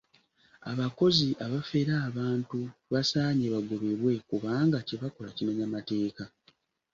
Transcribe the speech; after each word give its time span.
Abakozi 0.71 1.27
abafera 1.45 1.95
abantu 2.09 2.59
basaanye 2.91 3.45
bagobebwe 3.55 4.13
kubanga 4.29 4.77
kye 4.87 4.95
bakola 5.01 5.29
kimenya 5.37 5.65
mateeka. 5.75 6.23